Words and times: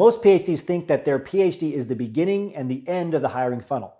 Most 0.00 0.22
PhDs 0.22 0.60
think 0.60 0.88
that 0.88 1.04
their 1.04 1.18
PhD 1.18 1.74
is 1.74 1.86
the 1.86 1.94
beginning 1.94 2.56
and 2.56 2.70
the 2.70 2.88
end 2.88 3.12
of 3.12 3.20
the 3.20 3.28
hiring 3.28 3.60
funnel. 3.60 3.92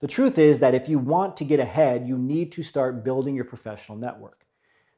The 0.00 0.06
truth 0.06 0.38
is 0.38 0.60
that 0.60 0.74
if 0.74 0.88
you 0.88 0.98
want 0.98 1.36
to 1.36 1.44
get 1.44 1.60
ahead, 1.60 2.08
you 2.08 2.16
need 2.16 2.52
to 2.52 2.62
start 2.62 3.04
building 3.04 3.34
your 3.34 3.44
professional 3.44 3.98
network. 3.98 4.46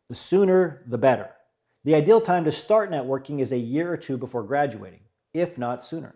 The 0.09 0.15
sooner, 0.15 0.85
the 0.87 0.97
better. 0.97 1.31
The 1.83 1.97
ideal 1.97 2.21
time 2.21 2.45
to 2.45 2.53
start 2.53 2.93
networking 2.93 3.41
is 3.41 3.51
a 3.51 3.59
year 3.59 3.93
or 3.93 3.97
two 3.97 4.17
before 4.17 4.45
graduating, 4.45 5.01
if 5.33 5.59
not 5.59 5.83
sooner. 5.83 6.15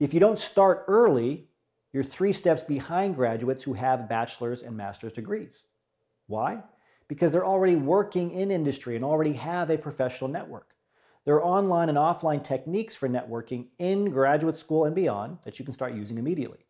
If 0.00 0.14
you 0.14 0.20
don't 0.20 0.38
start 0.38 0.86
early, 0.88 1.50
you're 1.92 2.02
three 2.02 2.32
steps 2.32 2.62
behind 2.62 3.14
graduates 3.14 3.62
who 3.62 3.74
have 3.74 4.08
bachelor's 4.08 4.62
and 4.62 4.74
master's 4.74 5.12
degrees. 5.12 5.64
Why? 6.28 6.62
Because 7.08 7.30
they're 7.30 7.44
already 7.44 7.76
working 7.76 8.30
in 8.30 8.50
industry 8.50 8.96
and 8.96 9.04
already 9.04 9.34
have 9.34 9.68
a 9.68 9.76
professional 9.76 10.30
network. 10.30 10.68
There 11.26 11.34
are 11.34 11.44
online 11.44 11.88
and 11.88 11.98
offline 11.98 12.42
techniques 12.44 12.94
for 12.94 13.08
networking 13.08 13.66
in 13.80 14.10
graduate 14.10 14.56
school 14.56 14.84
and 14.84 14.94
beyond 14.94 15.38
that 15.44 15.58
you 15.58 15.64
can 15.64 15.74
start 15.74 15.92
using 15.92 16.18
immediately. 16.18 16.60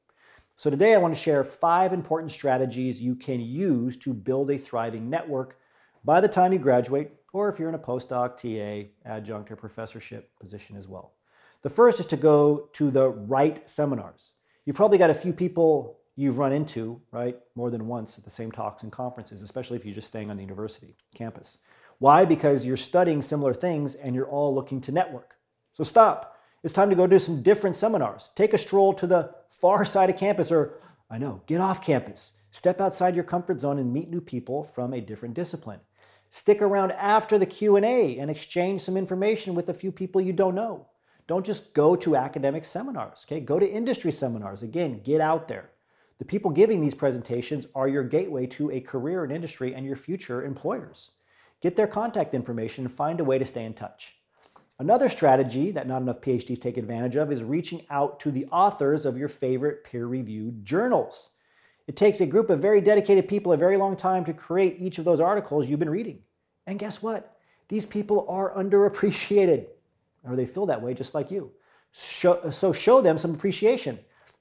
So, 0.56 0.70
today 0.70 0.95
I 0.95 0.98
want 0.98 1.14
to 1.14 1.20
share 1.20 1.45
five 1.45 1.92
important 1.92 2.33
strategies 2.33 3.02
you 3.02 3.16
can 3.16 3.38
use 3.38 3.98
to 3.98 4.14
build 4.14 4.50
a 4.50 4.56
thriving 4.56 5.11
network 5.11 5.59
by 6.06 6.23
the 6.23 6.28
time 6.28 6.55
you 6.55 6.59
graduate, 6.59 7.11
or 7.34 7.50
if 7.50 7.59
you're 7.59 7.69
in 7.69 7.74
a 7.74 7.78
postdoc, 7.78 8.38
TA, 8.38 8.88
adjunct, 9.05 9.50
or 9.50 9.56
professorship 9.56 10.30
position 10.41 10.78
as 10.78 10.88
well. 10.88 11.12
The 11.61 11.69
first 11.69 12.00
is 12.00 12.06
to 12.06 12.16
go 12.16 12.70
to 12.73 12.91
the 12.91 13.11
right 13.11 13.69
seminars. 13.69 14.33
You've 14.64 14.77
probably 14.77 14.97
got 14.97 15.11
a 15.11 15.14
few 15.14 15.34
people 15.34 15.98
you've 16.16 16.38
run 16.38 16.55
into, 16.55 16.98
right, 17.12 17.38
more 17.56 17.70
than 17.70 17.86
once 17.86 18.16
at 18.16 18.25
the 18.25 18.30
same 18.30 18.50
talks 18.50 18.84
and 18.84 18.91
conferences, 18.91 19.42
especially 19.42 19.77
if 19.77 19.84
you're 19.84 19.95
just 19.95 20.06
staying 20.06 20.30
on 20.30 20.38
the 20.38 20.42
university 20.42 20.97
campus. 21.14 21.59
Why? 21.98 22.25
Because 22.25 22.64
you're 22.64 22.77
studying 22.77 23.22
similar 23.22 23.55
things 23.55 23.94
and 23.94 24.14
you're 24.14 24.28
all 24.28 24.55
looking 24.55 24.80
to 24.83 24.92
network. 24.92 25.36
So 25.75 25.84
stop. 25.84 26.36
It's 26.62 26.75
time 26.75 26.91
to 26.91 26.97
go 26.97 27.06
do 27.06 27.19
some 27.19 27.42
different 27.42 27.77
seminars. 27.77 28.30
Take 28.34 28.52
a 28.52 28.58
stroll 28.58 28.92
to 28.94 29.06
the 29.06 29.30
far 29.50 29.84
side 29.84 30.11
of 30.11 30.17
campus, 30.17 30.50
or 30.50 30.80
I 31.11 31.19
know, 31.19 31.42
get 31.47 31.61
off 31.61 31.83
campus. 31.83 32.34
Step 32.50 32.80
outside 32.80 33.14
your 33.14 33.24
comfort 33.24 33.61
zone 33.61 33.78
and 33.78 33.92
meet 33.92 34.11
new 34.11 34.20
people 34.20 34.64
from 34.64 34.92
a 34.92 35.00
different 35.00 35.34
discipline. 35.34 35.80
Stick 36.30 36.61
around 36.61 36.92
after 36.92 37.39
the 37.39 37.47
Q&A 37.47 38.19
and 38.19 38.30
exchange 38.30 38.83
some 38.83 38.97
information 38.97 39.55
with 39.55 39.69
a 39.69 39.74
few 39.74 39.92
people 39.92 40.20
you 40.20 40.33
don't 40.33 40.55
know. 40.55 40.86
Don't 41.27 41.47
just 41.47 41.74
go 41.74 41.97
to 41.97 42.17
academic 42.17 42.64
seminars, 42.64 43.24
okay? 43.27 43.41
Go 43.41 43.58
to 43.58 43.70
industry 43.70 44.12
seminars. 44.12 44.62
Again, 44.62 45.00
get 45.02 45.20
out 45.20 45.48
there. 45.48 45.70
The 46.19 46.24
people 46.24 46.50
giving 46.50 46.80
these 46.80 46.94
presentations 46.94 47.67
are 47.74 47.89
your 47.89 48.05
gateway 48.05 48.47
to 48.47 48.70
a 48.70 48.80
career 48.80 49.24
in 49.24 49.30
industry 49.30 49.74
and 49.74 49.84
your 49.84 49.97
future 49.97 50.44
employers. 50.44 51.12
Get 51.62 51.76
their 51.76 51.86
contact 51.86 52.34
information 52.34 52.84
and 52.84 52.94
find 52.94 53.18
a 53.20 53.24
way 53.24 53.38
to 53.38 53.46
stay 53.46 53.64
in 53.64 53.74
touch. 53.74 54.16
Another 54.78 55.08
strategy 55.08 55.70
that 55.70 55.88
not 55.88 56.02
enough 56.02 56.20
PhDs 56.20 56.60
take 56.60 56.76
advantage 56.76 57.16
of 57.16 57.32
is 57.32 57.42
reaching 57.42 57.86
out 57.88 58.20
to 58.20 58.30
the 58.30 58.46
authors 58.46 59.06
of 59.06 59.16
your 59.16 59.28
favorite 59.28 59.84
peer 59.84 60.06
reviewed 60.06 60.64
journals. 60.66 61.30
It 61.86 61.96
takes 61.96 62.20
a 62.20 62.27
group 62.27 62.50
of 62.50 62.60
very 62.60 62.82
dedicated 62.82 63.27
people 63.27 63.52
a 63.52 63.56
very 63.56 63.78
long 63.78 63.96
time 63.96 64.24
to 64.27 64.34
create 64.34 64.77
each 64.78 64.98
of 64.98 65.06
those 65.06 65.20
articles 65.20 65.66
you've 65.66 65.78
been 65.78 65.88
reading. 65.88 66.18
And 66.66 66.78
guess 66.78 67.02
what? 67.02 67.38
These 67.68 67.86
people 67.86 68.27
are 68.28 68.54
underappreciated, 68.54 69.66
or 70.24 70.36
they 70.36 70.46
feel 70.46 70.66
that 70.66 70.82
way 70.82 70.92
just 70.92 71.14
like 71.14 71.30
you. 71.30 71.52
so 71.92 72.72
show 72.77 73.00
them 73.00 73.16
some 73.16 73.34
appreciation. 73.34 73.98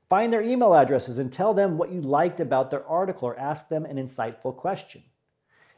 Find 0.09 0.33
their 0.33 0.41
email 0.41 0.73
addresses 0.73 1.17
and 1.17 1.31
tell 1.31 1.53
them 1.53 1.77
what 1.77 1.91
you 1.91 2.01
liked 2.01 2.39
about 2.39 2.69
their 2.69 2.85
article 2.85 3.29
or 3.29 3.39
ask 3.39 3.69
them 3.69 3.85
an 3.85 3.97
insightful 3.97 4.55
question. 4.55 5.03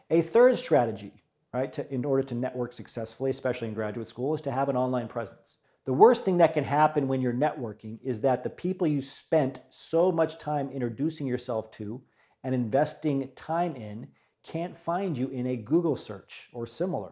A 0.09 0.21
third 0.21 0.57
strategy, 0.57 1.21
right, 1.53 1.71
to, 1.73 1.93
in 1.93 2.05
order 2.05 2.23
to 2.23 2.35
network 2.35 2.73
successfully, 2.73 3.31
especially 3.31 3.67
in 3.67 3.73
graduate 3.73 4.09
school, 4.09 4.35
is 4.35 4.41
to 4.41 4.51
have 4.51 4.69
an 4.69 4.77
online 4.77 5.07
presence. 5.07 5.57
The 5.85 5.93
worst 5.93 6.25
thing 6.25 6.37
that 6.39 6.53
can 6.53 6.65
happen 6.65 7.07
when 7.07 7.21
you're 7.21 7.33
networking 7.33 7.99
is 8.03 8.19
that 8.21 8.43
the 8.43 8.49
people 8.49 8.85
you 8.85 9.01
spent 9.01 9.61
so 9.69 10.11
much 10.11 10.37
time 10.37 10.69
introducing 10.69 11.25
yourself 11.25 11.71
to 11.71 12.01
and 12.43 12.53
investing 12.53 13.29
time 13.35 13.75
in 13.75 14.09
can't 14.43 14.77
find 14.77 15.17
you 15.17 15.29
in 15.29 15.47
a 15.47 15.55
Google 15.55 15.95
search 15.95 16.49
or 16.51 16.67
similar. 16.67 17.11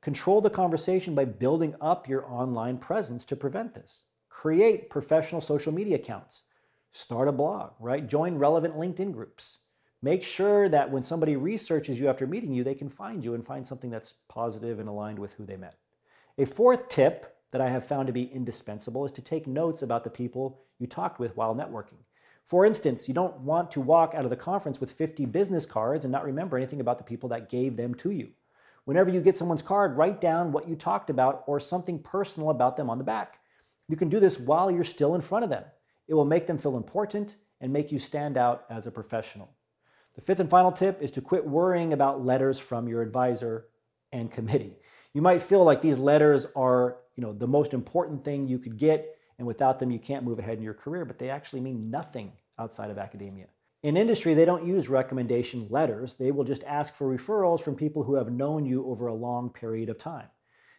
Control 0.00 0.40
the 0.40 0.50
conversation 0.50 1.14
by 1.14 1.24
building 1.24 1.74
up 1.80 2.08
your 2.08 2.28
online 2.30 2.78
presence 2.78 3.24
to 3.26 3.36
prevent 3.36 3.74
this. 3.74 4.04
Create 4.28 4.88
professional 4.90 5.40
social 5.40 5.72
media 5.72 5.96
accounts. 5.96 6.42
Start 6.92 7.28
a 7.28 7.32
blog, 7.32 7.72
right? 7.78 8.06
Join 8.06 8.38
relevant 8.38 8.76
LinkedIn 8.76 9.12
groups. 9.12 9.58
Make 10.02 10.24
sure 10.24 10.68
that 10.68 10.90
when 10.90 11.04
somebody 11.04 11.36
researches 11.36 12.00
you 12.00 12.08
after 12.08 12.26
meeting 12.26 12.54
you, 12.54 12.64
they 12.64 12.74
can 12.74 12.88
find 12.88 13.22
you 13.22 13.34
and 13.34 13.44
find 13.44 13.66
something 13.66 13.90
that's 13.90 14.14
positive 14.28 14.78
and 14.78 14.88
aligned 14.88 15.18
with 15.18 15.34
who 15.34 15.44
they 15.44 15.56
met. 15.56 15.74
A 16.38 16.46
fourth 16.46 16.88
tip 16.88 17.36
that 17.52 17.60
I 17.60 17.68
have 17.68 17.84
found 17.84 18.06
to 18.06 18.12
be 18.12 18.24
indispensable 18.32 19.04
is 19.04 19.12
to 19.12 19.20
take 19.20 19.46
notes 19.46 19.82
about 19.82 20.04
the 20.04 20.10
people 20.10 20.62
you 20.78 20.86
talked 20.86 21.18
with 21.18 21.36
while 21.36 21.54
networking. 21.54 21.98
For 22.46 22.64
instance, 22.64 23.08
you 23.08 23.14
don't 23.14 23.40
want 23.40 23.70
to 23.72 23.80
walk 23.80 24.14
out 24.14 24.24
of 24.24 24.30
the 24.30 24.36
conference 24.36 24.80
with 24.80 24.90
50 24.90 25.26
business 25.26 25.66
cards 25.66 26.04
and 26.04 26.10
not 26.10 26.24
remember 26.24 26.56
anything 26.56 26.80
about 26.80 26.98
the 26.98 27.04
people 27.04 27.28
that 27.28 27.50
gave 27.50 27.76
them 27.76 27.94
to 27.96 28.10
you. 28.10 28.30
Whenever 28.86 29.10
you 29.10 29.20
get 29.20 29.36
someone's 29.36 29.62
card, 29.62 29.96
write 29.96 30.20
down 30.20 30.50
what 30.50 30.66
you 30.66 30.74
talked 30.74 31.10
about 31.10 31.44
or 31.46 31.60
something 31.60 31.98
personal 31.98 32.50
about 32.50 32.76
them 32.76 32.88
on 32.88 32.98
the 32.98 33.04
back. 33.04 33.38
You 33.88 33.96
can 33.96 34.08
do 34.08 34.18
this 34.18 34.38
while 34.38 34.70
you're 34.70 34.82
still 34.82 35.14
in 35.14 35.20
front 35.20 35.44
of 35.44 35.50
them. 35.50 35.64
It 36.08 36.14
will 36.14 36.24
make 36.24 36.46
them 36.46 36.58
feel 36.58 36.76
important 36.76 37.36
and 37.60 37.72
make 37.72 37.92
you 37.92 37.98
stand 37.98 38.36
out 38.36 38.64
as 38.70 38.86
a 38.86 38.90
professional. 38.90 39.50
The 40.20 40.26
fifth 40.26 40.40
and 40.40 40.50
final 40.50 40.70
tip 40.70 41.00
is 41.00 41.10
to 41.12 41.22
quit 41.22 41.46
worrying 41.46 41.94
about 41.94 42.26
letters 42.26 42.58
from 42.58 42.86
your 42.86 43.00
advisor 43.00 43.68
and 44.12 44.30
committee. 44.30 44.76
You 45.14 45.22
might 45.22 45.40
feel 45.40 45.64
like 45.64 45.80
these 45.80 45.96
letters 45.96 46.46
are, 46.54 46.98
you 47.16 47.22
know, 47.22 47.32
the 47.32 47.46
most 47.46 47.72
important 47.72 48.22
thing 48.22 48.46
you 48.46 48.58
could 48.58 48.76
get 48.76 49.16
and 49.38 49.46
without 49.46 49.78
them 49.78 49.90
you 49.90 49.98
can't 49.98 50.22
move 50.22 50.38
ahead 50.38 50.58
in 50.58 50.62
your 50.62 50.74
career, 50.74 51.06
but 51.06 51.18
they 51.18 51.30
actually 51.30 51.62
mean 51.62 51.90
nothing 51.90 52.32
outside 52.58 52.90
of 52.90 52.98
academia. 52.98 53.46
In 53.82 53.96
industry, 53.96 54.34
they 54.34 54.44
don't 54.44 54.66
use 54.66 54.90
recommendation 54.90 55.66
letters. 55.70 56.12
They 56.12 56.32
will 56.32 56.44
just 56.44 56.64
ask 56.64 56.94
for 56.94 57.08
referrals 57.08 57.62
from 57.62 57.74
people 57.74 58.02
who 58.02 58.16
have 58.16 58.30
known 58.30 58.66
you 58.66 58.84
over 58.90 59.06
a 59.06 59.14
long 59.14 59.48
period 59.48 59.88
of 59.88 59.96
time. 59.96 60.28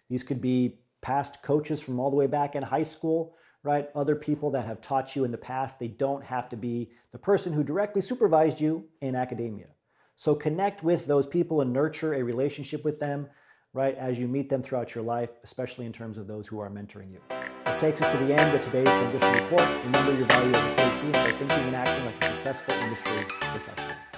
These 0.07 0.21
could 0.21 0.39
be 0.39 0.81
past 1.01 1.41
coaches 1.41 1.79
from 1.79 1.99
all 1.99 2.11
the 2.11 2.15
way 2.15 2.27
back 2.27 2.55
in 2.55 2.61
high 2.61 2.83
school, 2.83 3.35
right? 3.63 3.89
Other 3.95 4.15
people 4.15 4.51
that 4.51 4.65
have 4.65 4.81
taught 4.81 5.15
you 5.15 5.23
in 5.23 5.31
the 5.31 5.37
past. 5.37 5.79
They 5.79 5.87
don't 5.87 6.23
have 6.23 6.49
to 6.49 6.57
be 6.57 6.91
the 7.11 7.17
person 7.17 7.53
who 7.53 7.63
directly 7.63 8.01
supervised 8.01 8.59
you 8.59 8.85
in 9.01 9.15
academia. 9.15 9.67
So 10.15 10.35
connect 10.35 10.83
with 10.83 11.05
those 11.05 11.27
people 11.27 11.61
and 11.61 11.73
nurture 11.73 12.13
a 12.13 12.23
relationship 12.23 12.83
with 12.83 12.99
them, 12.99 13.27
right, 13.73 13.97
as 13.97 14.19
you 14.19 14.27
meet 14.27 14.49
them 14.49 14.61
throughout 14.61 14.93
your 14.93 15.03
life, 15.03 15.31
especially 15.43 15.85
in 15.85 15.93
terms 15.93 16.17
of 16.17 16.27
those 16.27 16.47
who 16.47 16.59
are 16.59 16.69
mentoring 16.69 17.11
you. 17.11 17.19
This 17.65 17.77
takes 17.77 18.01
us 18.01 18.13
to 18.13 18.25
the 18.25 18.33
end 18.33 18.55
of 18.55 18.63
today's 18.63 18.87
transition 18.87 19.43
report. 19.43 19.67
Remember 19.85 20.15
your 20.15 20.27
value 20.27 20.53
as 20.53 20.65
a 20.65 20.75
PhD 20.75 21.03
and 21.03 21.15
start 21.15 21.35
thinking 21.37 21.49
and 21.49 21.75
acting 21.75 22.05
like 22.05 22.23
a 22.23 22.33
successful 22.35 22.73
industry 22.75 23.25
professional. 23.27 24.10